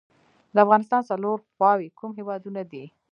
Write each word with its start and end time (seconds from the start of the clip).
د 0.53 0.55
افغانستان 0.65 1.01
څلور 1.09 1.37
خواوې 1.53 1.87
کوم 1.99 2.11
هیوادونه 2.19 2.61
دي؟ 2.71 2.85